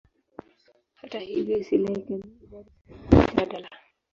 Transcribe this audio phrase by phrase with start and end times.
[0.95, 3.69] Hata hivyo, istilahi kamili bado suala la mjadala.